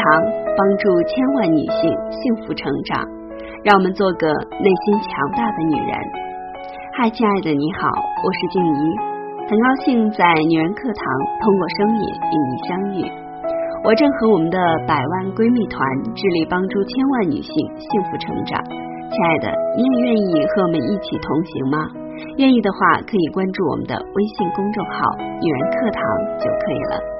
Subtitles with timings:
[0.00, 0.24] 堂
[0.56, 3.04] 帮助千万女性幸福成长，
[3.64, 5.92] 让我们做个内心强大的女人。
[6.96, 7.88] 嗨，亲爱的，你好，
[8.24, 8.82] 我是静怡，
[9.48, 11.04] 很高兴在女人课堂
[11.40, 12.98] 通过声音与你相遇。
[13.84, 15.80] 我正和我们的百万闺蜜团
[16.12, 18.60] 致力帮助千万女性幸福成长。
[19.08, 21.76] 亲爱的，你也愿意和我们一起同行吗？
[22.36, 25.00] 愿意的话，可以关注我们的微信公众号
[25.40, 26.00] “女人课堂”
[26.40, 27.19] 就可以了。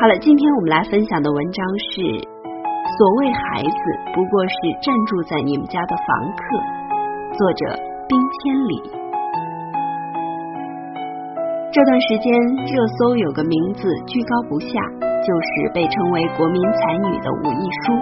[0.00, 1.58] 好了，今天我们来分享的文章
[1.90, 3.82] 是：所谓孩子
[4.14, 6.06] 不过是暂住在你们家的房
[6.38, 6.42] 客。
[7.34, 7.74] 作者
[8.06, 8.78] 冰千里。
[11.72, 12.30] 这段时间
[12.70, 14.70] 热搜有个名字居高不下，
[15.02, 17.98] 就是被称为国民才女的武亦姝。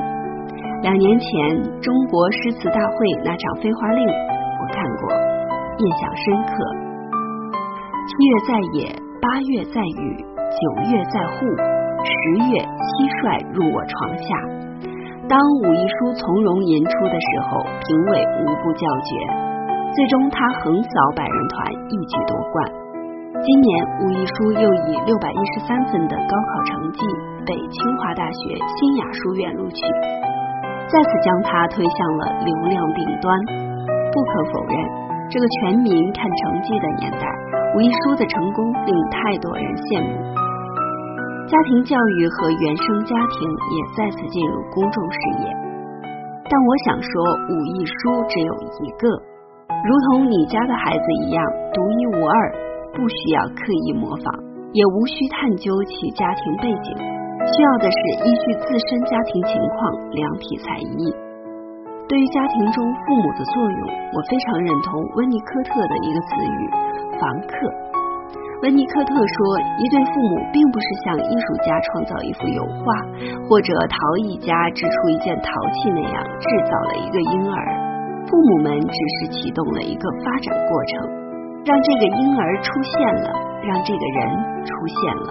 [0.83, 5.09] 两年前中国诗词大会那场《飞花令》，我看过，
[5.81, 6.61] 印象深刻。
[8.05, 10.21] 七月在野，八月在雨，
[10.61, 11.86] 九月在户。
[12.07, 14.31] 十月，蟋蟀入我床下。
[15.27, 15.35] 当
[15.67, 19.11] 武亦姝从容吟出的时候，评委无不叫绝。
[19.91, 22.55] 最终，他横扫百人团，一举夺冠。
[23.43, 23.69] 今年，
[24.01, 27.01] 武亦姝又以六百一十三分的高考成绩
[27.43, 29.83] 被清华大学新雅书院录取，
[30.87, 33.35] 再次将他推向了流量顶端。
[34.15, 34.79] 不可否认，
[35.29, 37.27] 这个全民看成绩的年代，
[37.75, 40.46] 武亦姝的成功令太多人羡慕。
[41.47, 45.55] 家庭教育和原生家庭也再次进入公众视野，
[46.51, 47.09] 但我想说，
[47.47, 47.95] 武艺书
[48.27, 48.53] 只有
[48.83, 49.07] 一个，
[49.87, 51.39] 如同你家的孩子一样
[51.73, 52.35] 独一无二，
[52.99, 54.27] 不需要刻意模仿，
[54.75, 61.15] 也无需探究其家庭背景，需要的是依据自身家庭情况量体裁衣。
[62.11, 66.59] 对于家庭中父母的作用，我非常认同温尼科特的一个词语——
[67.23, 67.71] 房客。
[68.63, 69.37] 温尼科特说
[69.77, 72.89] ：“一对父母并不是像艺术家创造一幅油画，
[73.45, 77.61] 或者陶艺家织出一件陶器那样制造了一个婴儿。
[78.25, 81.05] 父母们只是启动了一个发展过程，
[81.69, 83.29] 让这个婴儿出现了，
[83.61, 84.21] 让这个人
[84.65, 85.29] 出现了。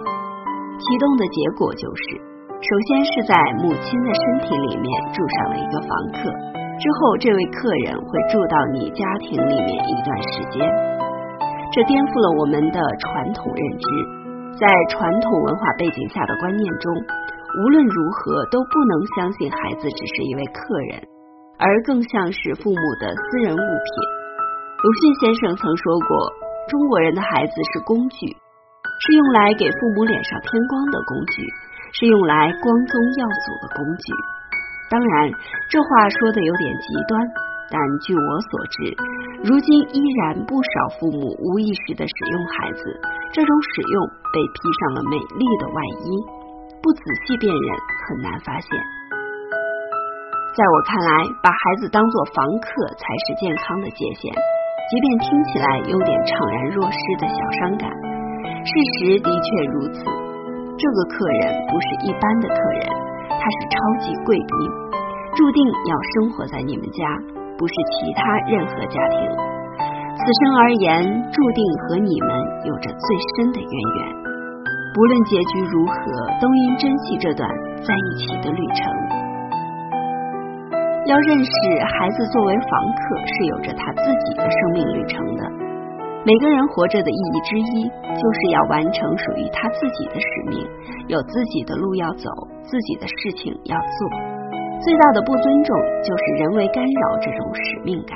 [0.77, 2.21] 启动的结果就是，
[2.61, 6.29] 首先是在母亲的身体里面住上了一个房客，
[6.77, 10.61] 之后这位客人会住到你家庭里面一段时间。”
[11.75, 13.83] 这颠覆了我们的传统认知，
[14.55, 21.03] 在传统文化背景下的观念中，无论如何都不能相信孩子只是一位客人，
[21.59, 23.91] 而更像是父母的私人物品。
[24.71, 26.15] 鲁迅先生曾说过，
[26.71, 28.23] 中国人的孩子是工具，
[29.03, 31.43] 是用来给父母脸上添光的工具，
[31.91, 34.15] 是用来光宗耀祖的工具。
[34.87, 35.27] 当然，
[35.67, 37.19] 这话说的有点极端。
[37.71, 38.93] 但据我所知，
[39.43, 42.81] 如今依然不少父母无意识的使用孩子，
[43.33, 43.95] 这种使用
[44.29, 46.07] 被披上了美丽的外衣，
[46.81, 47.67] 不仔细辨认
[48.05, 48.69] 很难发现。
[50.55, 51.11] 在我看来，
[51.43, 54.31] 把孩子当作房客才是健康的界限，
[54.87, 57.89] 即便听起来有点怅然若失的小伤感，
[58.63, 59.99] 事实的确如此。
[60.77, 62.85] 这个客人不是一般的客人，
[63.35, 64.55] 他是超级贵宾，
[65.35, 65.59] 注定
[65.89, 67.03] 要生活在你们家。
[67.57, 69.19] 不是其他任何家庭，
[70.15, 72.29] 此生而言，注定和你们
[72.65, 73.99] 有着最深的渊源。
[74.93, 75.95] 不论结局如何，
[76.41, 77.49] 都应珍惜这段
[77.83, 78.91] 在一起的旅程。
[81.05, 81.51] 要认识
[81.99, 85.43] 孩子作为房客是有着他自己的生命旅程的。
[86.25, 90.65] 每个人活着的意义之一，就是要完成属于他自己的使命，
[91.07, 92.29] 有自己的路要走，
[92.63, 94.24] 自己的事情要做。
[94.85, 95.73] 最大的不尊重
[96.05, 98.13] 就是人为干扰这种使命感。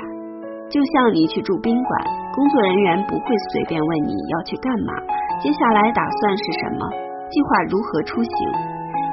[0.70, 1.90] 就像你去住宾馆，
[2.30, 4.94] 工作人员不会随便问你要去干嘛，
[5.42, 6.86] 接下来打算是什么，
[7.26, 8.34] 计划如何出行，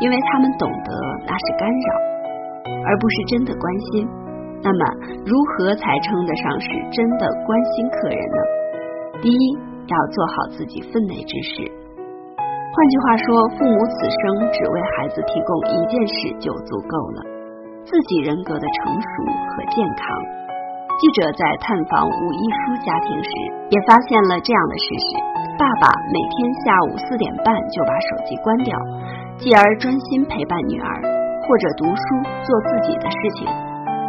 [0.01, 0.94] 因为他们懂得
[1.25, 1.90] 那是干扰，
[2.85, 4.06] 而不是真的关心。
[4.62, 4.85] 那么，
[5.25, 8.39] 如何才称得上是真的关心客人呢？
[9.18, 9.57] 第一，
[9.89, 11.65] 要做好自己分内之事。
[12.38, 17.37] 换句话说，父母此生只为孩子提供一件事就足够了。
[17.88, 20.04] 自己人格的成熟和健康。
[21.00, 23.31] 记者在探访武亦姝家庭时，
[23.72, 25.16] 也发现了这样的事实：
[25.56, 26.36] 爸爸每天
[26.68, 28.75] 下午四点半就把手机关掉，
[29.39, 31.00] 继而专心陪伴女儿，
[31.48, 32.04] 或者读书
[32.44, 33.48] 做自己的事情。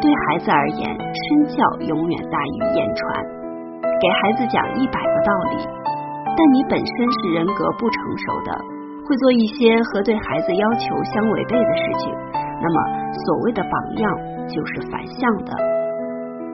[0.02, 3.22] 对孩子而言，身教永远大于言传。
[4.02, 5.62] 给孩子讲一百个道理，
[6.34, 6.90] 但你本身
[7.22, 8.50] 是人格不成熟的，
[9.06, 12.10] 会做一些和对孩子要求相违背的事情。
[12.60, 12.78] 那么，
[13.26, 14.04] 所谓的榜样
[14.48, 15.50] 就是反向的。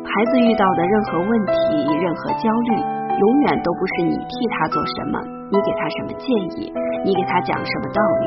[0.04, 1.52] 孩子遇到的任何问题、
[1.98, 5.18] 任何焦虑，永远都不是你替他做什么，
[5.50, 6.28] 你给他什么建
[6.60, 6.72] 议，
[7.04, 8.26] 你给他讲什么道理。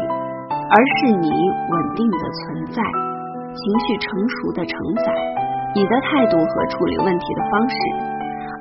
[0.68, 2.84] 而是你稳定的存在，
[3.56, 5.14] 情绪成熟的承载，
[5.74, 7.78] 你的态度和处理问题的方式，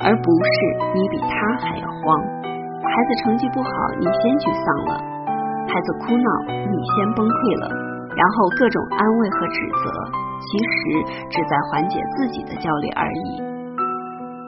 [0.05, 0.55] 而不是
[0.95, 2.23] 你比他还要慌。
[2.79, 5.03] 孩子成绩不好，你先沮丧了；
[5.67, 6.31] 孩子哭闹，
[6.71, 7.86] 你先崩溃了。
[8.17, 9.85] 然后各种安慰和指责，
[10.41, 13.45] 其实只在缓解自己的焦虑而已。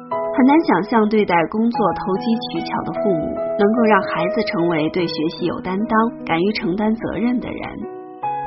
[0.09, 5.93] 很难想象对待工作投机取巧的父母，能够让孩子成为对学习有担当、
[6.25, 7.61] 敢于承担责任的人。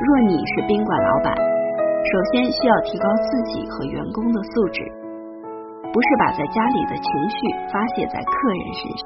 [0.02, 4.82] 若你是宾馆老板，首先需要提高自己和员工的素质，
[5.92, 7.38] 不是把在家里的情绪
[7.70, 8.90] 发泄在客人身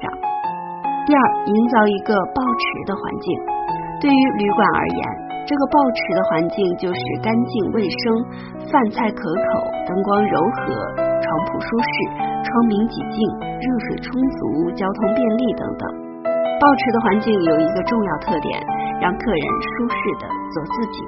[1.04, 3.36] 第二，营造一个抱持的环境。
[4.00, 5.25] 对于旅馆而言。
[5.46, 8.02] 这个抱持的环境就是干净卫生、
[8.66, 9.46] 饭菜可口、
[9.86, 11.94] 灯光柔和、床铺舒适、
[12.42, 15.86] 窗明几净、热水充足、交通便利等等。
[16.58, 18.58] 抱持的环境有一个重要特点，
[18.98, 20.98] 让客人舒适的做自己。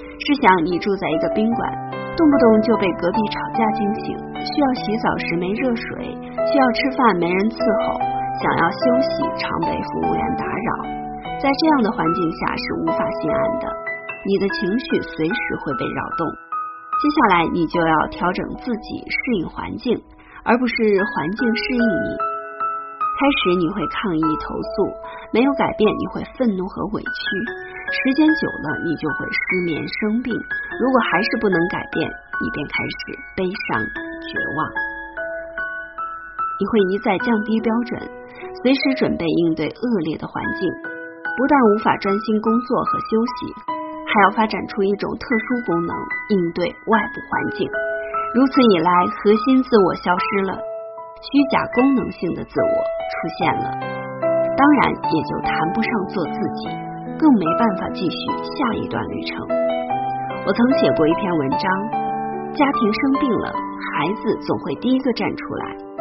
[0.00, 1.68] 试想你住在一个宾馆，
[2.16, 4.16] 动不动就被隔壁吵架惊醒，
[4.48, 6.08] 需要洗澡时没热水，
[6.48, 8.00] 需要吃饭没人伺候，
[8.40, 8.80] 想要休
[9.12, 11.03] 息常被服务员打扰。
[11.44, 13.68] 在这样的环境下是无法心安的，
[14.24, 16.24] 你的情绪随时会被扰动。
[16.96, 19.92] 接下来你就要调整自己，适应环境，
[20.48, 20.74] 而不是
[21.04, 22.08] 环境适应你。
[23.20, 24.88] 开始你会抗议投诉，
[25.36, 27.12] 没有改变你会愤怒和委屈，
[27.92, 30.32] 时间久了你就会失眠生病。
[30.32, 32.08] 如果还是不能改变，
[32.40, 34.64] 你便开始悲伤绝望。
[36.56, 38.00] 你会一再降低标准，
[38.64, 40.72] 随时准备应对恶劣的环境。
[41.36, 43.50] 不但无法专心工作和休息，
[44.06, 45.92] 还要发展出一种特殊功能
[46.30, 47.66] 应对外部环境。
[48.34, 52.76] 如此一来，核心自我消失了，虚假功能性的自我
[53.10, 53.66] 出现了，
[54.54, 56.70] 当然也就谈不上做自己，
[57.18, 59.42] 更没办法继续下一段旅程。
[60.46, 61.66] 我曾写过一篇文章，
[62.54, 65.93] 家庭生病了，孩子总会第一个站出来。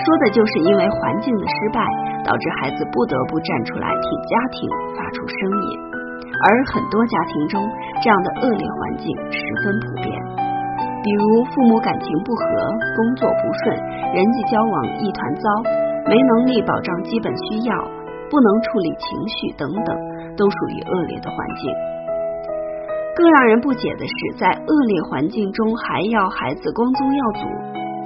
[0.00, 1.84] 说的就是因为环境的失败，
[2.24, 5.38] 导致孩子不得不站出来替家庭发出声
[5.68, 5.68] 音。
[6.40, 7.60] 而很多家庭中，
[8.02, 10.08] 这样的恶劣环境十分普遍，
[11.02, 12.44] 比如父母感情不和、
[12.96, 13.76] 工作不顺、
[14.14, 15.44] 人际交往一团糟、
[16.08, 17.76] 没能力保障基本需要、
[18.30, 19.96] 不能处理情绪等等，
[20.36, 21.68] 都属于恶劣的环境。
[23.16, 27.44] 更让人不解的是，在恶劣环境中还要孩子光宗耀祖。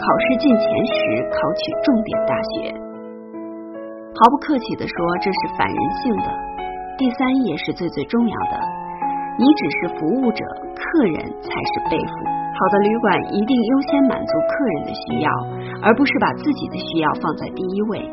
[0.05, 0.93] 考试进前十，
[1.33, 2.69] 考取重点大学。
[4.13, 6.29] 毫不客气的说，这是反人性的。
[6.99, 8.55] 第三也是最最重要的，
[9.41, 10.45] 你只是服务者，
[10.77, 12.13] 客人才是被服。
[12.29, 15.31] 好的旅馆一定优先满足客人的需要，
[15.81, 18.05] 而不是把自己的需要放在第一位。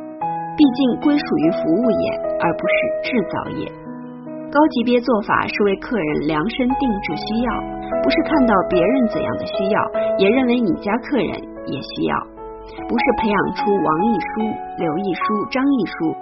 [0.55, 2.05] 毕竟归属于服务业，
[2.39, 3.67] 而不是制造业。
[4.47, 7.51] 高级别做法是为客人量身定制需要，
[7.99, 9.77] 不是看到别人怎样的需要，
[10.17, 11.50] 也认为你家客人。
[11.67, 12.15] 也需要，
[12.87, 14.27] 不是培养出王一书、
[14.77, 16.15] 刘一书、张一书，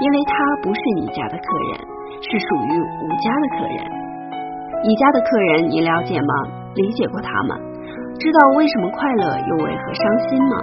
[0.00, 0.32] 因为他
[0.62, 1.80] 不是你家的客人，
[2.22, 3.78] 是属于吴家的客人。
[4.84, 6.34] 你家的客人你了解吗？
[6.74, 7.56] 理解过他们，
[8.18, 10.56] 知道为什么快乐又为何伤心吗？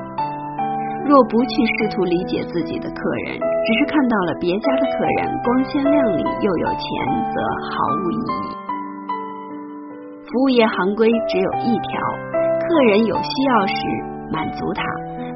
[1.05, 6.85] 若不去试图理解自己的客人，只是看到了别家的客人光鲜亮丽又有钱，
[7.33, 7.41] 则
[7.71, 8.47] 毫无意义。
[10.27, 12.40] 服务业行规只有一条。
[12.71, 13.75] 个人有需要时
[14.31, 14.83] 满足他，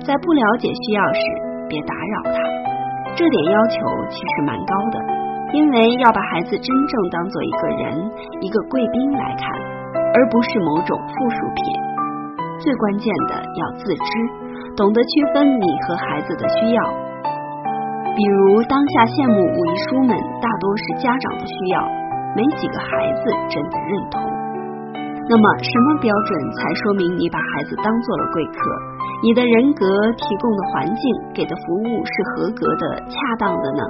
[0.05, 1.21] 在不了解需要时
[1.67, 2.39] 别打扰他。
[3.15, 4.99] 这点要求其实蛮高的，
[5.53, 8.11] 因为要把孩子真正当做一个人、
[8.41, 9.47] 一个贵宾来看，
[10.13, 11.63] 而不是某种附属品。
[12.59, 16.83] 最关键的要自知，懂得区分你和孩子的需要。
[18.15, 21.83] 比如当下羡慕五一书们，大多是家长的需要，
[22.35, 24.34] 没几个孩子真的认同。
[25.27, 28.57] 那么，什么标准才说明你把孩子当做了贵客？
[29.23, 29.85] 你的人格
[30.17, 31.03] 提供的环境
[31.33, 33.81] 给的服务是合格的、恰当的呢？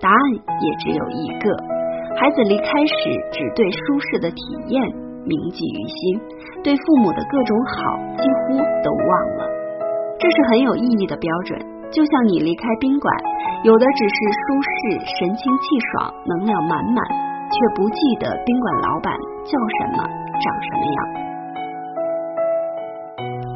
[0.00, 1.52] 答案也只有一个：
[2.16, 2.94] 孩子离开时
[3.30, 4.80] 只对舒适的体验
[5.28, 6.20] 铭记于心，
[6.64, 9.44] 对父母的各种好几乎都忘了。
[10.18, 11.60] 这是很有意义的标准。
[11.92, 13.14] 就像你离开宾馆，
[13.62, 17.04] 有的只是舒适、神清气爽、能量满满，
[17.52, 20.23] 却不记得宾馆老板叫什么。
[20.44, 20.98] 长什么样？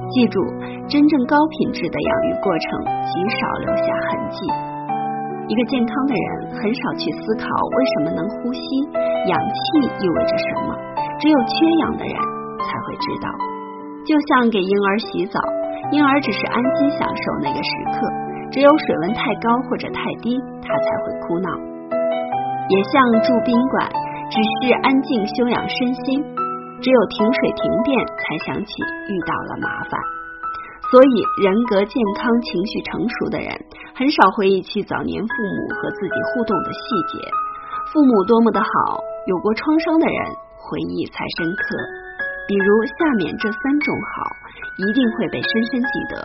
[0.09, 0.41] 记住，
[0.89, 2.65] 真正高品质的养育过程
[3.05, 4.41] 极少留下痕迹。
[5.49, 8.63] 一个健康的人很少去思考为什么能呼吸，
[9.29, 9.61] 氧气
[10.01, 10.73] 意味着什么。
[11.21, 11.53] 只有缺
[11.85, 12.17] 氧的人
[12.65, 13.29] 才会知道。
[14.09, 15.39] 就像给婴儿洗澡，
[15.93, 18.01] 婴儿只是安心享受那个时刻。
[18.51, 21.49] 只有水温太高或者太低，他才会哭闹。
[22.71, 23.89] 也像住宾馆。
[24.31, 26.23] 只是安静休养身心。
[26.81, 28.71] 只有停水停电，才想起
[29.09, 29.99] 遇到了麻烦。
[30.91, 33.53] 所以，人格健康、情绪成熟的人，
[33.95, 36.81] 很少回忆起早年父母和自己互动的细
[37.13, 37.29] 节。
[37.93, 38.69] 父母多么的好，
[39.27, 40.17] 有过创伤的人
[40.57, 41.77] 回忆才深刻。
[42.49, 44.33] 比如下面这三种好，
[44.79, 46.25] 一定会被深深记得。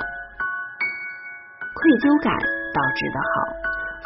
[1.76, 2.32] 愧疚感
[2.72, 3.34] 导致的好，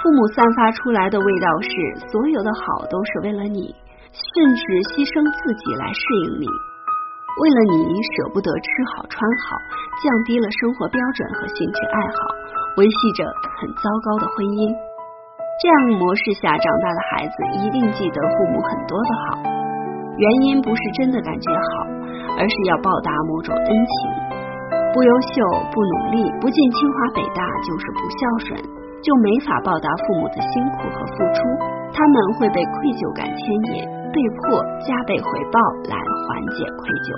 [0.02, 1.70] 父母散发出来的味道是，
[2.10, 3.76] 所有的好都是为了你，
[4.12, 4.24] 甚
[4.56, 4.62] 至
[4.92, 6.48] 牺牲自己来适应你。
[7.38, 9.54] 为了你舍不得吃好穿好，
[10.02, 12.18] 降低了生活标准和兴趣爱好，
[12.82, 13.22] 维系着
[13.62, 14.74] 很糟糕的婚姻。
[15.62, 19.42] 这样模式下长大的孩子一定记得父母很多的好，
[20.18, 21.86] 原因不是真的感觉好，
[22.38, 23.94] 而是要报答某种恩情。
[24.94, 28.18] 不优秀、不努力、不进清华北大就是不孝
[28.50, 28.58] 顺，
[29.06, 31.42] 就没法报答父母的辛苦和付出，
[31.94, 33.38] 他们会被愧疚感牵
[33.78, 33.97] 引。
[34.18, 37.14] 被迫加倍回报来缓解愧疚，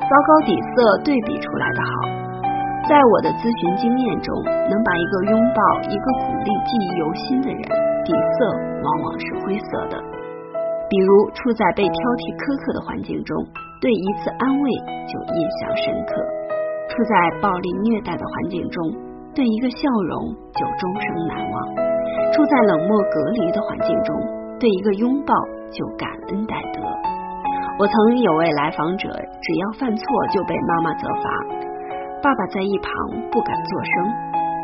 [0.00, 1.92] 糟糕底色对比出来的好。
[2.88, 7.60] 在我的咨询经验中，能把一个拥抱、一个鼓励记忆犹新的人，
[8.00, 8.48] 底色
[8.80, 10.00] 往往是灰色的。
[10.88, 13.36] 比如处在被挑剔苛刻的环境中，
[13.76, 14.66] 对一次安慰
[15.04, 16.16] 就印象深刻；
[16.88, 17.12] 处在
[17.44, 18.80] 暴力虐待的环境中，
[19.36, 21.56] 对一个笑容就终生难忘；
[22.32, 24.16] 处在冷漠隔离的环境中，
[24.58, 25.34] 对一个拥抱。
[25.68, 26.80] 就感恩戴德。
[27.78, 31.28] 我曾有位来访者，只要犯错就被妈妈责罚，
[32.22, 32.90] 爸爸在一旁
[33.30, 33.92] 不敢作声。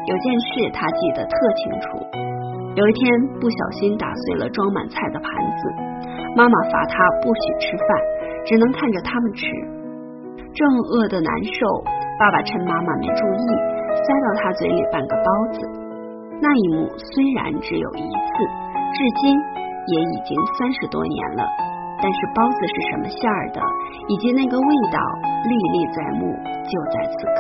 [0.09, 2.01] 有件事他记得特清楚，
[2.75, 3.05] 有一天
[3.39, 5.29] 不小心打碎了装满菜的盘
[5.61, 5.69] 子，
[6.35, 7.89] 妈妈罚他不许吃饭，
[8.47, 9.45] 只能看着他们吃。
[10.57, 11.85] 正饿得难受，
[12.19, 13.47] 爸爸趁妈妈没注意，
[13.93, 15.61] 塞到他嘴里半个包子。
[16.41, 18.41] 那一幕虽然只有一次，
[18.97, 19.37] 至今。
[19.87, 21.45] 也已经三十多年了，
[22.01, 23.61] 但是包子是什么馅儿的，
[24.09, 24.99] 以及那个味道
[25.45, 26.33] 历历在目，
[26.65, 27.39] 就在此刻。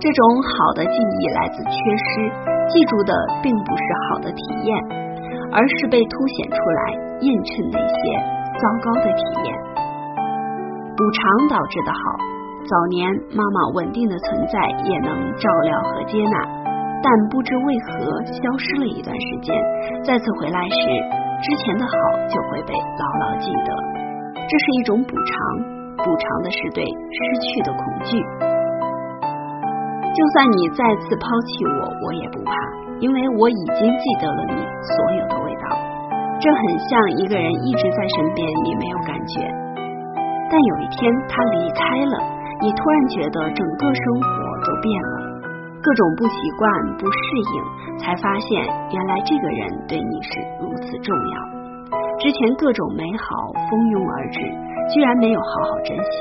[0.00, 2.30] 这种好的记忆来自缺失，
[2.68, 4.78] 记住的并不是好的体验，
[5.50, 7.96] 而是被凸显出来映衬那些
[8.58, 9.54] 糟糕的体验。
[10.96, 11.98] 补偿导致的好，
[12.66, 16.57] 早年妈妈稳定的存在也能照料和接纳。
[17.02, 19.54] 但不知为何消失了一段时间，
[20.02, 20.82] 再次回来时，
[21.42, 21.92] 之前的好
[22.28, 23.70] 就会被牢牢记得。
[24.34, 25.34] 这是一种补偿，
[25.98, 28.18] 补偿的是对失去的恐惧。
[30.10, 32.52] 就算你再次抛弃我，我也不怕，
[32.98, 35.78] 因为我已经记得了你所有的味道。
[36.40, 39.46] 这很像一个人一直在身边，你没有感觉，
[40.50, 42.18] 但有一天他离开了，
[42.62, 44.26] 你突然觉得整个生活
[44.66, 45.17] 都变了。
[45.88, 47.18] 各种不习惯、不适
[47.56, 48.60] 应，才发现
[48.92, 51.40] 原来这个人对你是如此重要。
[52.18, 53.24] 之前各种美好
[53.70, 54.38] 蜂拥而至，
[54.92, 56.12] 居然没有好好珍惜。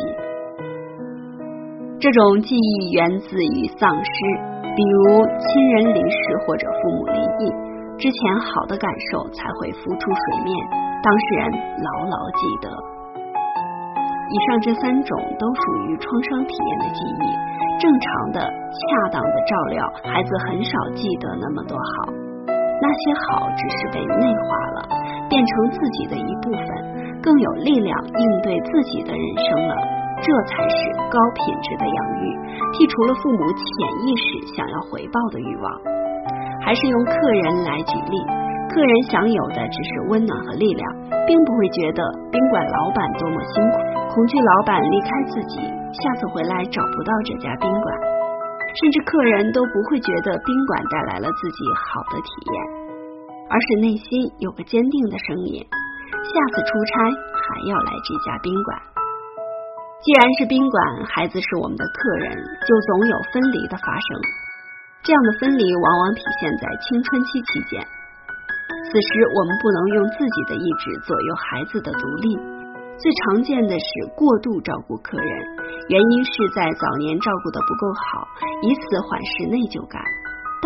[1.99, 4.11] 这种记忆源自于丧失，
[4.73, 7.51] 比如亲人离世或者父母离异，
[7.99, 10.55] 之前好的感受才会浮出水面，
[11.03, 11.51] 当事人
[11.83, 12.96] 牢牢记得。
[14.29, 17.25] 以上这三种都属于创伤体验的记忆。
[17.79, 22.11] 正常的、恰当的照料，孩子很少记得那么多好。
[22.81, 24.89] 那些好只是被内化了，
[25.29, 29.75] 变成自己的一部分，更有力量应对自己的人生了。
[30.21, 30.77] 这才是
[31.13, 32.33] 高品质的养育，
[32.73, 33.65] 剔除了父母潜
[34.01, 35.69] 意识想要回报的欲望。
[36.65, 38.17] 还是用客人来举例，
[38.73, 40.83] 客人享有的只是温暖和力量，
[41.29, 42.01] 并不会觉得
[42.33, 43.77] 宾馆老板多么辛苦，
[44.17, 45.61] 恐惧老板离开自己。
[45.93, 47.85] 下次回来找不到这家宾馆，
[48.81, 52.57] 甚至客人都不会觉得宾馆带来了自己好的体验，
[53.45, 58.81] 而是内心有个坚定的声音：下次出差还要来这家宾馆。
[60.01, 60.81] 既然是宾馆，
[61.13, 62.33] 孩子是我们的客人，
[62.65, 64.09] 就总有分离的发生。
[65.05, 67.85] 这样的分离往往体现在青春期期间，
[68.81, 72.56] 此时我们不能用自己的意志左右孩子的独立。
[72.97, 73.87] 最常见的是
[74.17, 75.29] 过度照顾客人，
[75.87, 78.25] 原因是在早年照顾的不够好，
[78.65, 80.01] 以此缓释内疚感，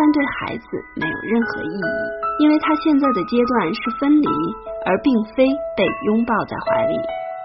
[0.16, 0.64] 对孩子
[0.96, 1.92] 没有任何意义，
[2.40, 4.28] 因为他现在的阶段是分离，
[4.88, 5.44] 而并非
[5.76, 6.96] 被拥抱在怀里。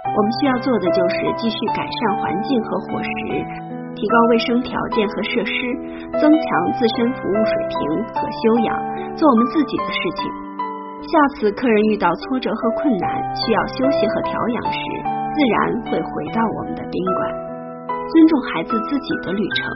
[0.08, 3.12] 我们需要做的就是继续改善环境和伙食，
[3.92, 5.54] 提高卫生条件和设施，
[6.16, 6.48] 增强
[6.80, 7.76] 自身服务水平
[8.16, 8.72] 和修养，
[9.20, 10.47] 做我们自己的事情。
[11.06, 17.20] 下次客人遇到挫折和困难，需要休息和调养时，自然会回到我们的宾馆。
[17.86, 19.68] 尊重孩子自己的旅程，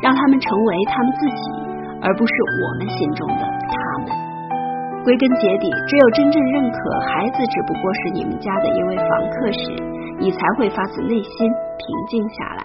[0.00, 1.42] 让他们成为他们自己，
[2.00, 3.74] 而不是我们心中的他
[4.04, 4.14] 们。
[5.02, 9.74] 归根结底，只有真正认可孩子只不过是你们家的一位房客时，
[10.20, 12.64] 你才会发自内心平静下来，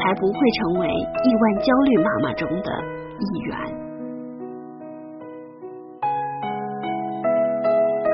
[0.00, 2.70] 才不会成为亿万焦虑妈妈中的
[3.20, 3.83] 一员。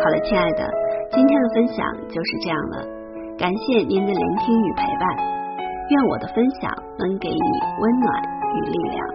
[0.02, 0.66] 好了，亲爱的，
[1.12, 2.76] 今天的分享就是这样了，
[3.36, 5.04] 感谢您的聆听与陪伴，
[5.90, 8.22] 愿我的分享能给你温暖
[8.56, 9.06] 与力量。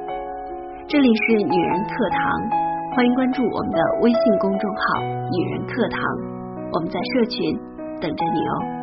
[0.87, 2.29] 这里是女人课堂。
[2.95, 5.01] 欢迎关注我们的微信公众号
[5.33, 5.99] “女人课堂”，
[6.71, 7.57] 我们在社群
[7.99, 8.74] 等着你哦。